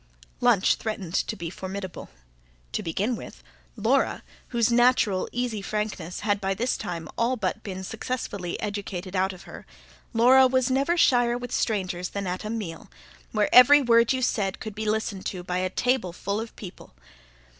[0.39, 2.09] Lunch threatened to be formidable.
[2.71, 3.43] To begin with,
[3.75, 9.31] Laura, whose natural, easy frankness had by this time all but been successfully educated out
[9.31, 9.67] of her,
[10.11, 12.89] Laura was never shyer with strangers than at a meal,
[13.31, 16.95] where every word you said could be listened to by a tableful of people.